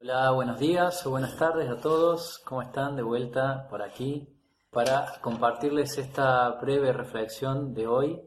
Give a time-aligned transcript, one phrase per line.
[0.00, 2.38] Hola, buenos días o buenas tardes a todos.
[2.44, 2.94] ¿Cómo están?
[2.94, 4.28] De vuelta por aquí
[4.70, 8.22] para compartirles esta breve reflexión de hoy.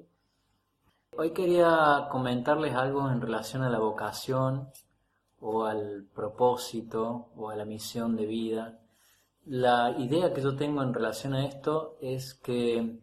[1.15, 4.69] Hoy quería comentarles algo en relación a la vocación
[5.39, 8.77] o al propósito o a la misión de vida.
[9.45, 12.99] La idea que yo tengo en relación a esto es que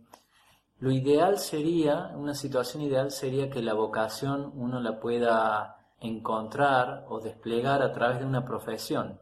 [0.81, 7.21] lo ideal sería, una situación ideal sería que la vocación uno la pueda encontrar o
[7.21, 9.21] desplegar a través de una profesión.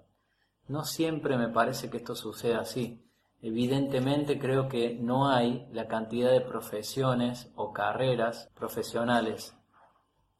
[0.69, 3.03] No siempre me parece que esto suceda así.
[3.43, 9.55] Evidentemente creo que no hay la cantidad de profesiones o carreras profesionales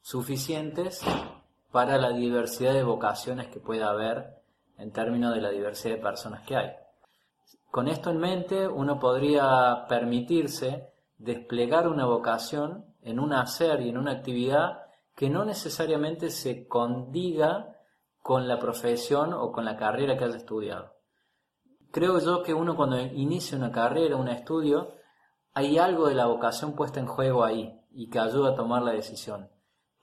[0.01, 1.03] suficientes
[1.71, 4.37] para la diversidad de vocaciones que pueda haber
[4.79, 6.71] en términos de la diversidad de personas que hay.
[7.71, 13.99] Con esto en mente, uno podría permitirse desplegar una vocación en un hacer y en
[13.99, 14.86] una actividad
[15.17, 17.75] que no necesariamente se condiga
[18.23, 20.95] con la profesión o con la carrera que haya estudiado.
[21.91, 24.93] Creo yo que uno cuando inicia una carrera, un estudio,
[25.55, 28.93] hay algo de la vocación puesta en juego ahí y que ayuda a tomar la
[28.93, 29.51] decisión.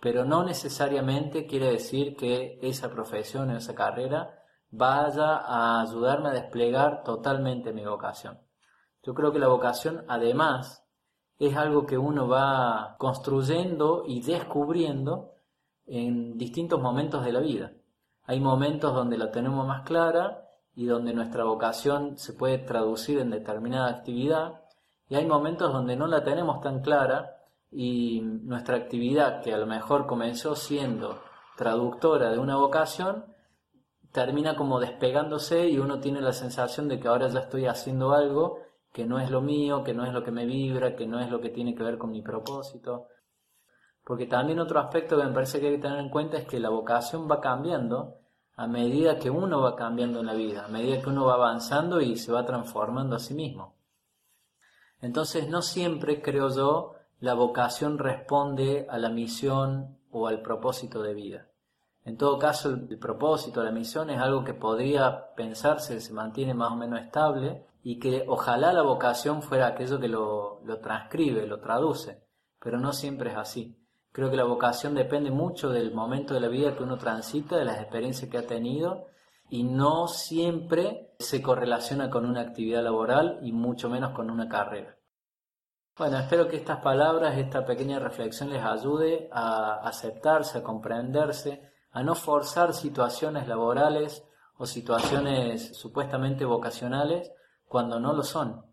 [0.01, 6.33] Pero no necesariamente quiere decir que esa profesión o esa carrera vaya a ayudarme a
[6.33, 8.41] desplegar totalmente mi vocación.
[9.03, 10.83] Yo creo que la vocación además
[11.39, 15.31] es algo que uno va construyendo y descubriendo
[15.85, 17.73] en distintos momentos de la vida.
[18.25, 23.29] Hay momentos donde la tenemos más clara y donde nuestra vocación se puede traducir en
[23.29, 24.61] determinada actividad
[25.09, 27.37] y hay momentos donde no la tenemos tan clara
[27.69, 31.19] y nuestra actividad que a lo mejor comenzó siendo
[31.57, 33.25] traductora de una vocación
[34.13, 38.59] termina como despegándose y uno tiene la sensación de que ahora ya estoy haciendo algo
[38.93, 41.29] que no es lo mío, que no es lo que me vibra, que no es
[41.29, 43.07] lo que tiene que ver con mi propósito.
[44.03, 46.59] Porque también otro aspecto que me parece que hay que tener en cuenta es que
[46.59, 48.19] la vocación va cambiando
[48.55, 52.01] a medida que uno va cambiando en la vida, a medida que uno va avanzando
[52.01, 53.75] y se va transformando a sí mismo.
[55.01, 61.15] Entonces no siempre, creo yo, la vocación responde a la misión o al propósito de
[61.15, 61.47] vida.
[62.05, 66.71] En todo caso, el, propósito, la misión es algo que podría pensarse, se mantiene más
[66.71, 72.23] o menos estable y que ojalá la vocación fuera aquello que lo transcribe, lo traduce,
[72.59, 73.79] pero no siempre es así.
[74.13, 77.65] Creo que la vocación depende mucho del momento de la vida que uno transita, de
[77.65, 79.07] las experiencias que ha tenido
[79.49, 84.95] y no siempre se correlaciona con una actividad laboral y mucho menos con una carrera.
[85.97, 92.01] Bueno, espero que estas palabras, esta pequeña reflexión les ayude a aceptarse, a comprenderse, a
[92.03, 94.25] no forzar situaciones laborales
[94.57, 97.31] o situaciones supuestamente vocacionales
[97.67, 98.65] cuando no lo son.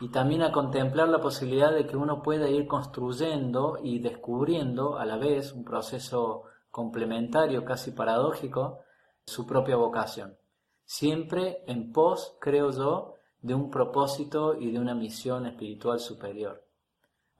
[0.00, 5.06] Y también a contemplar la posibilidad de que uno pueda ir construyendo y descubriendo a
[5.06, 8.80] la vez un proceso complementario, casi paradójico,
[9.24, 10.36] su propia vocación.
[10.84, 16.64] Siempre en pos, creo yo, de un propósito y de una misión espiritual superior.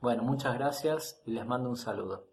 [0.00, 2.27] Bueno, muchas gracias y les mando un saludo.